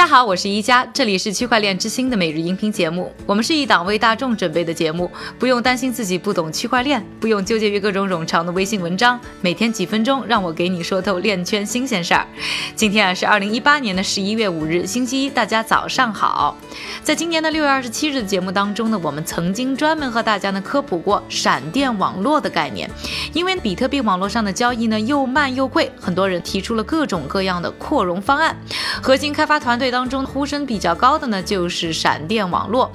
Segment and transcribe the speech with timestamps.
[0.00, 3.14] 大家好，我是一加，这里是区块链之星的每日音频节目。
[3.26, 12.26] 我们是一档为大众准备的节目，不用担心自己不懂区块链，不用纠结于各种冗长的微信文章，每天几分钟，让我给你说透链圈新鲜事儿。
[12.74, 16.56] 今天啊是二零一八年的十一月五日，星期一，大家早上好。
[17.02, 22.88] 在今年的六月二十七日的节目当中呢，我们曾经专门和大家呢科普过闪电网络的概念，
[23.34, 28.56] 因为比特币网络上的交易呢又慢又贵，很多人提出了各种各样的扩容方案，
[29.02, 29.89] 核心开发团队。
[29.90, 32.90] 当中呼声比较高的呢，就是闪电网络。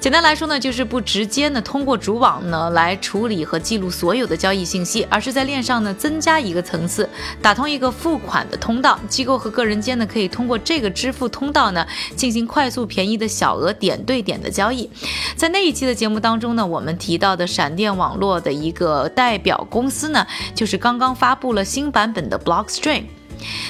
[0.00, 7.10] 简单来说呢，就是不直接呢通过主网呢来处理和记录所有的交易信息，而是在链上呢增加一个层次，
[7.42, 14.88] 打通一个付款的通道，机构和个人间呢可以通过这个支付通道呢进行快速便宜的小额点对点的交易。
[15.34, 23.06] 在那一期的节目当中呢，我们提到的闪电网络的一个代表公司呢，就是刚刚发布了新版本的 Blockstream。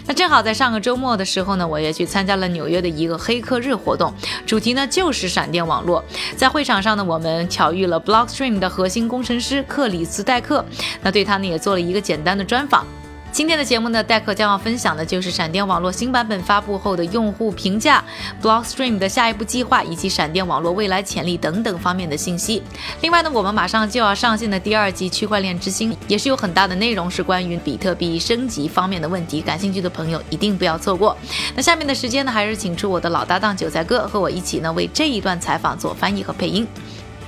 [0.06, 4.12] 那正好在上个周末的时候呢，我也去参加了纽约的一个黑客日活动，
[4.46, 6.04] 主题呢就是闪电网络。
[6.36, 10.64] 在会场上呢，我们巧遇了 Blockstream 的核心工程师克里斯戴克，
[11.02, 12.86] 那对他呢也做了一个简单的专访。
[13.30, 18.02] 今天的节目呢，戴克将要分享的就是闪电网络新版本发布后的用户评价、
[18.42, 22.62] Blockstream 的下一步计划以及闪电网络未来潜力等等方面的信息。
[23.00, 31.16] 另外呢，我们马上就要上线的第二季区块链之星也是有很大的内容是关于比特币升级方面的问题，感兴趣的朋友一定不要错过。
[31.54, 36.66] 那下面的时间呢，还是请出我的老搭档韭菜哥和我一起呢，为这一段采访做翻译和配音。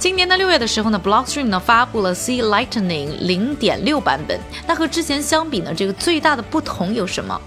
[0.01, 4.41] 今年的六月的时候呢，Blockstream 呢发布了 C Lightning 零点六版本。
[4.67, 7.39] 那和之前相比呢，这个最大的不同有什么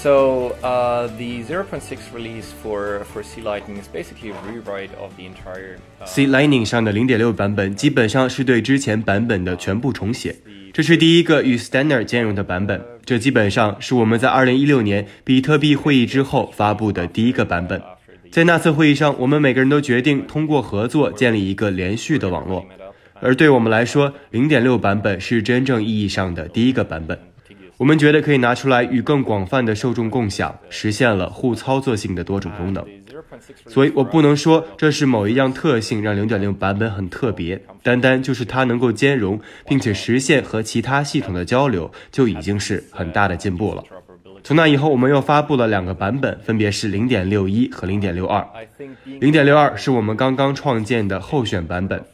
[0.00, 5.24] ？So uh, the 0.6 release for for C Lightning is basically a rewrite of the
[5.24, 5.78] entire.
[6.04, 10.36] C Lightning 上的零点六版本基本上是对之前版本的全部重写。
[10.72, 12.80] 这是第一个与 Standard 兼容的版本。
[13.04, 17.82] 这基本上是我们在二零一六年比特币会议之后发布的第一个版本。
[18.34, 22.66] 在那次会议上，我们每个人都决定通过合作建立一个连续的网络。
[23.20, 27.16] 而对我们来说，零点六版本是真正意义上的第一个版本。
[27.76, 32.84] 我们觉得可以拿出来与更广泛的受众共享，实现了互操作性的多种功能。
[33.68, 43.84] 所以我不能说这是某一样特性让零点六版本很特别，单单就是它能够兼容并且实现和其他系统的交流，就已经是很大的进步了。
[44.46, 48.46] 从那以后，我们又发布了两个版本，分别是零点六一和零点六二。
[49.18, 52.04] 零点六二是我们刚刚创建的候选版本，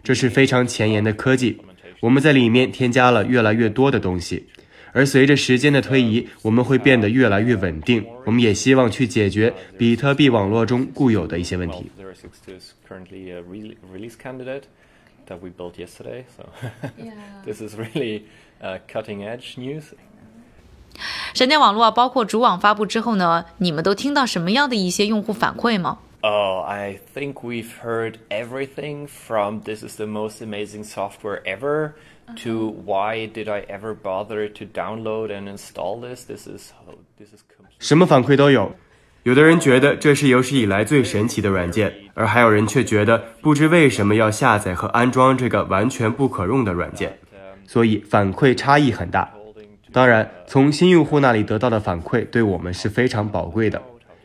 [0.00, 1.60] 这是非常前沿的科技。
[1.98, 4.46] 我们在里面添加了越来越多的东西，
[4.92, 8.06] 而随着时间的推移，我们会变得越来越稳定。
[8.24, 11.90] 我们也希望去解决比特币网络中固有的一些问题。
[15.26, 16.44] That we built yesterday, so
[17.46, 18.24] this is really
[18.86, 19.94] cutting edge news.
[21.34, 31.92] 闪电网络啊包括主网发布之后呢，你们都听到什么样的一些用户反馈吗？Oh, I think we've heard everything from this is the most amazing software ever
[32.42, 36.24] to why did I ever bother to download and install this?
[36.24, 36.72] This is
[37.18, 37.42] this is
[37.78, 38.72] 什么反馈都有。
[39.24, 47.18] 有的人觉得这是有史以来最神奇的软件，而还有人却觉得不知为什么要下载和安装这个完全不可用的软件，
[47.66, 49.33] 所以反馈差异很大。
[49.94, 53.80] 当然，从新用户那里得到的反馈对我们是非常宝贵的，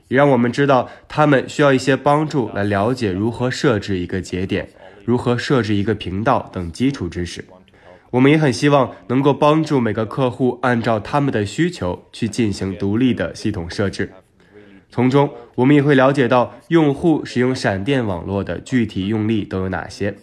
[0.07, 4.67] 也让我们知道他们需要一些帮助来了解如何设置一个节点、
[5.05, 7.45] 如何设置一个频道等基础知识。
[8.09, 14.11] 我们也很希望能够帮助每个客户按照他们的需求去进行独立的系统设置。
[14.89, 20.15] 从中，我们也会了解到用户使用闪电网络的具体用例都有哪些。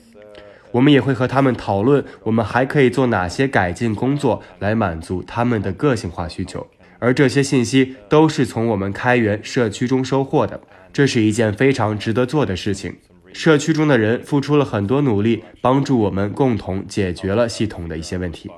[0.72, 6.66] 我们也会和他们讨论，我们还可以做哪些改进工作来满足他们的个性化需求，
[6.98, 10.60] 而这些信息都是从我们开源社区中收获的。
[10.92, 12.96] 这是一件非常值得做的事情。
[13.32, 18.50] 社区中的人付出了很多努力，帮助我们共同解决了系统的一些问题。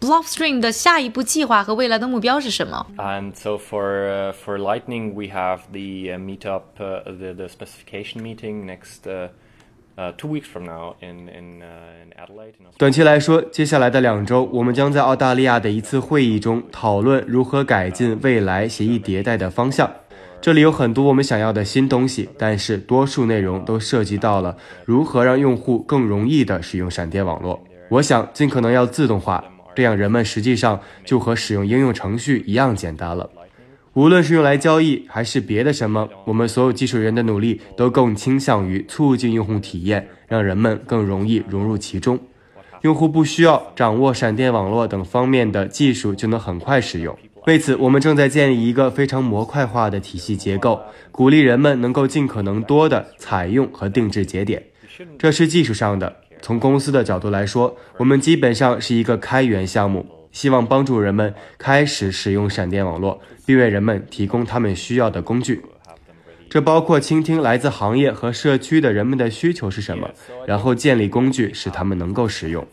[0.00, 9.02] Blockstream 的下一步计划和未来的目标是什么？And so for for Lightning, we have the meetup, the the specification meeting next
[10.16, 12.54] two weeks from now in in in Adelaide.
[12.78, 19.90] 短期来说，接下来的两周，我们将在澳大利亚的一次会议中讨论如何改进未来协议迭代的方向。
[20.40, 27.60] 这里有很多我们想要的新东西，但是多数内容都涉及到了如何让用户更容易地使用闪电网络。
[27.88, 29.42] 我想尽可能要自动化。
[29.78, 33.30] 这样，人们实际上就和使用应用程序一样简单了。
[33.92, 42.18] 无论是用来交易还是别的什么，我们所有技术人的努力都更倾向于促进用户体验，让人们更容易融入其中。
[42.80, 47.16] 用户不需要掌握闪电网络等方面的技术就能很快使用。
[47.46, 50.80] 为此，我们正在建立一个非常模块化的体系结构，
[51.12, 54.60] 鼓励人们能够尽可能多的采用和定制节点。
[55.16, 56.16] 这是技术上的。
[56.40, 65.62] 从公司的角度来说，我们基本上是一个开源项目，希望帮助人们开始使用闪电网络，并为人们提供他们需要的工具。
[66.50, 70.08] 这包括倾听来自行业和社区的人们的需求是什么，
[70.46, 72.66] 然后建立工具使他们能够使用。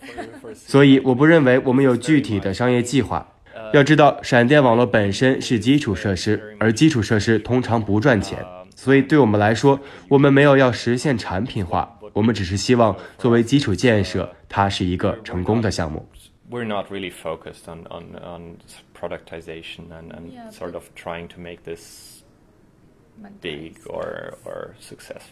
[0.53, 3.27] 所以，我不认为我们有具体的商业计划。
[3.73, 8.39] 要知道，闪电网络本身是基础设施，而基础设施通常不赚钱。
[8.75, 16.08] 所以，对我们来说，我们没有要实现产品化，我们只是希望作为基础建设，它是一个成功的项目。
[16.50, 18.56] We're not really focused on on on
[18.99, 22.22] productization and and sort of trying to make this
[23.40, 25.31] big or or successful.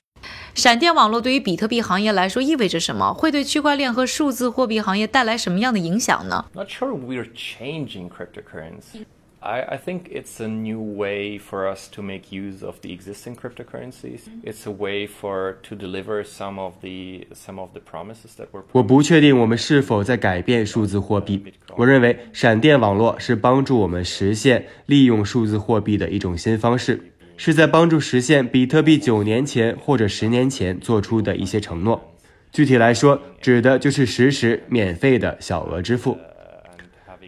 [0.55, 3.13] 闪电网络对于比特币行业来说意味着什么？
[3.13, 6.45] 会对区块链和数字货币行业带来什么样的影响呢？
[6.53, 9.05] Not sure we're changing cryptocurrency.
[9.46, 13.36] I, I think it's a new way for us to make use of the existing
[13.36, 14.22] cryptocurrencies.
[14.42, 18.64] It's a way for to deliver some of the some of the promises that were.
[18.72, 21.44] 我不确定我们是否在改变数字货币。
[21.76, 27.12] 我认为闪电网络是帮助我们实现利用数字货币的一种新方式。
[27.36, 32.14] 是在帮助实现比特币九年前或者十年前做出的一些承诺。
[32.54, 36.18] 具体来说，指的就是实时免费的小额支付。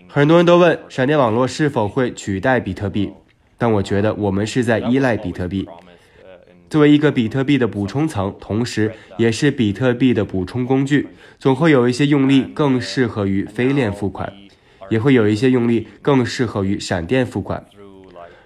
[0.07, 3.11] 很多人都问闪电网络是否会取代比特币，
[3.57, 5.67] 但我觉得我们是在依赖比特币，
[6.69, 11.07] 作为一个比特币的补充层，同时也是比特币的补充工具。
[11.37, 14.31] 总会有一些用例更适合于非链付款，
[14.89, 17.65] 也会有一些用例更适合于闪电付款。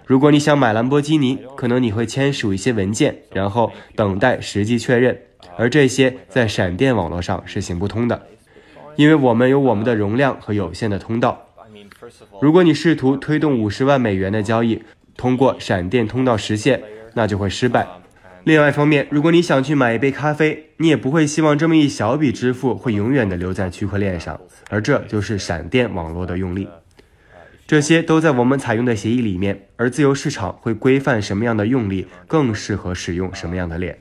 [0.04, 5.16] 如果你想买兰博基尼，可能你会签署一些文件，然后等待实际确认，
[5.56, 8.26] 而这些在闪电网络上是行不通的，
[8.96, 11.46] 因为我们有我们的容量和有限的通道。
[12.40, 14.82] 如果你试图推动五十万美元的交易
[15.16, 16.82] 通过闪电通道实现，
[17.14, 17.86] 那就会失败。
[18.44, 24.40] 另外一方面，如果你想去买一杯咖啡，你也不会希望这么一小笔支付会永远的留在区块链上，
[24.70, 26.66] 而这就是闪电网络的用力。
[27.69, 33.97] 这些都在我们采用的协议里面，而自由市场会规范什么样的用力更适合使用什么样的链。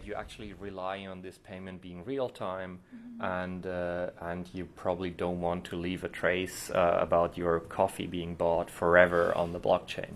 [3.21, 8.07] and uh, and you probably don't want to leave a trace uh, about your coffee
[8.07, 10.15] being bought forever on the blockchain.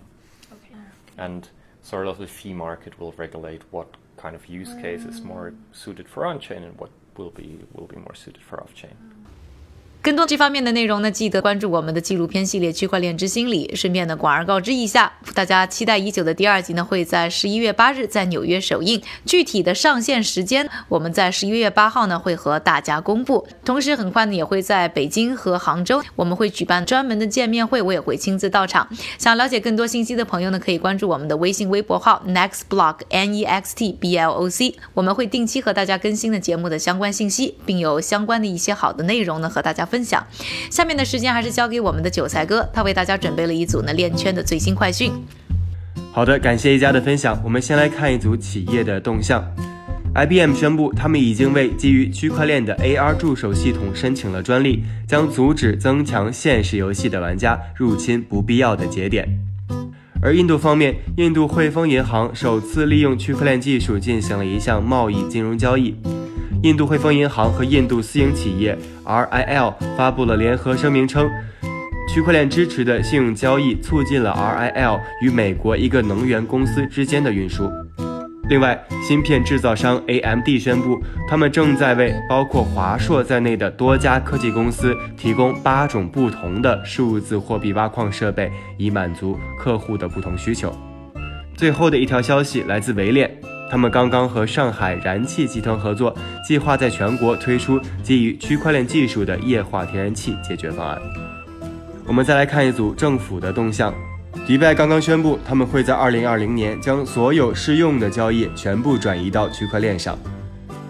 [0.51, 0.75] Okay.
[1.17, 1.49] And
[1.81, 3.87] sort of the fee market will regulate what
[4.17, 7.97] kind of use case is more suited for on-chain and what will be will be
[7.97, 8.95] more suited for off-chain.
[10.04, 13.66] 更多这方面的内容呢，记得关注我们的纪录片系列《区块链之心理》。
[13.74, 19.00] 顺便呢，广而告之一下，大家期待已久的第二集呢，会在十一月八日在纽约首映。
[19.24, 23.48] 具体的上线时间，我们在十一月八号呢会和大家公布。
[23.64, 28.86] 同时，很快呢也会在北京和杭州，我们会举办专门的见面会，我也会亲自到场。
[29.16, 39.88] 想了解更多信息的朋友呢，可以关注我们的微信微博号 Next Block N E X T B L O C，我们会定期和大家更新的节目的相关信息，并有相关的一些好的内容呢和大家。
[39.94, 40.26] 分享，
[40.72, 45.12] 下面的时间还是交给我们的韭菜哥，他为大家准备了一组呢链圈的最新快讯。
[46.10, 47.40] 好的，感谢一家的分享。
[47.44, 49.40] 我们先来看一组企业的动向。
[50.16, 59.28] IBM 宣布，他们已经为基于区块链的 AR 助手系统申请了专利，将阻止增强现实游戏的玩家入侵不必要的节点。
[60.20, 65.94] 而印度方面，印度汇丰银行首次利用区块链技术进行了一项贸易金融交易。
[66.64, 71.30] 印度汇丰银行和印度私营企业 RIL 发布了联合声明称，
[72.08, 77.70] 区块链支持的信用交易促进了 RIL 与美国一个能源公司之间的运输。
[78.48, 90.74] 另外，芯片制造商 AMD 宣布，他们正在为包括华硕在内的多家科技公司提供八种不同的数字货币挖矿设备，以满足客户的不同需求。
[91.54, 93.30] 最后的一条消息来自维链。
[93.70, 96.14] 他们刚刚和上海燃气集团合作，
[96.46, 100.98] 计划在全国推出基于区块链技术的液化天然气解决方案。
[102.06, 103.92] 我们再来看一组政府的动向，
[104.46, 110.16] 迪拜刚刚宣布，他们会在二零二零年将所有适用的交易全部转移到区块链上。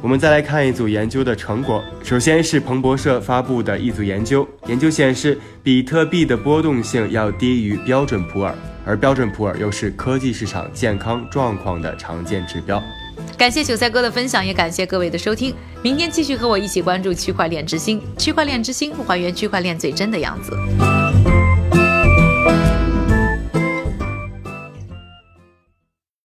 [0.05, 8.55] 我们再来看一组研究的成果，首先是彭博社发布的一组研究，研究显示，比特币的波动性要低于标准普尔。
[8.85, 12.83] 而标准普尔又是科技市场健康状况的常见指标。
[13.39, 15.55] 感谢韭菜哥的分享，也感谢各位的收听。
[15.81, 20.55] 明天继续和我一起关注区块链之星，区块链之星还原区块链最真的样子。